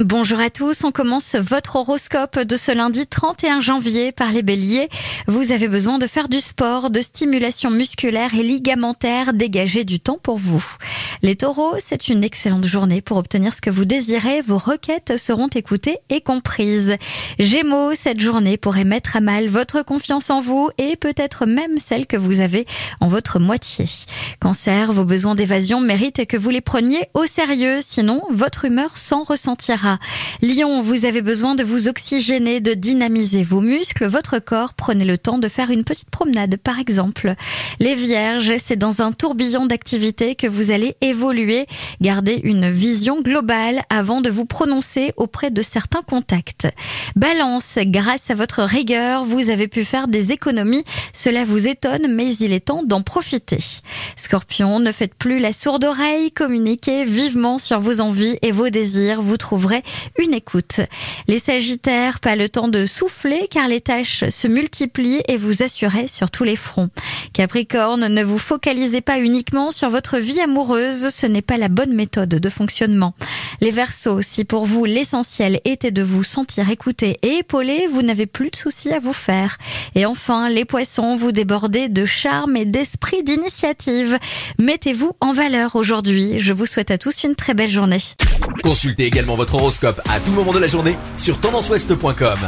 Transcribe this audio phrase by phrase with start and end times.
[0.00, 4.90] Bonjour à tous, on commence votre horoscope de ce lundi 31 janvier par les béliers.
[5.26, 10.18] Vous avez besoin de faire du sport, de stimulation musculaire et ligamentaire, dégagez du temps
[10.22, 10.62] pour vous.
[11.22, 15.48] Les taureaux, c'est une excellente journée pour obtenir ce que vous désirez, vos requêtes seront
[15.48, 16.96] écoutées et comprises.
[17.38, 22.06] Gémeaux, cette journée pourrait mettre à mal votre confiance en vous et peut-être même celle
[22.06, 22.66] que vous avez
[23.00, 23.86] en votre moitié.
[24.40, 29.22] Cancer, vos besoins d'évasion méritent que vous les preniez au sérieux, sinon votre humeur s'en
[29.22, 29.85] ressentira.
[30.42, 34.74] Lion, vous avez besoin de vous oxygéner, de dynamiser vos muscles, votre corps.
[34.74, 37.34] Prenez le temps de faire une petite promenade, par exemple.
[37.80, 41.66] Les Vierges, c'est dans un tourbillon d'activités que vous allez évoluer.
[42.00, 46.66] Gardez une vision globale avant de vous prononcer auprès de certains contacts.
[47.16, 50.84] Balance, grâce à votre rigueur, vous avez pu faire des économies.
[51.12, 53.58] Cela vous étonne, mais il est temps d'en profiter.
[54.16, 59.22] Scorpion, ne faites plus la sourde oreille, communiquez vivement sur vos envies et vos désirs.
[59.22, 59.75] Vous trouverez
[60.18, 60.80] une écoute.
[61.28, 66.08] Les Sagittaires, pas le temps de souffler car les tâches se multiplient et vous assurez
[66.08, 66.90] sur tous les fronts.
[67.32, 71.94] Capricorne, ne vous focalisez pas uniquement sur votre vie amoureuse, ce n'est pas la bonne
[71.94, 73.14] méthode de fonctionnement.
[73.60, 78.26] Les Verseaux, si pour vous l'essentiel était de vous sentir écouté et épaulé, vous n'avez
[78.26, 79.58] plus de soucis à vous faire.
[79.94, 84.18] Et enfin, les Poissons, vous débordez de charme et d'esprit d'initiative.
[84.58, 86.38] Mettez-vous en valeur aujourd'hui.
[86.38, 88.00] Je vous souhaite à tous une très belle journée.
[88.62, 89.54] Consultez également votre
[90.08, 92.38] à tout moment de la journée sur tendanceouest.com.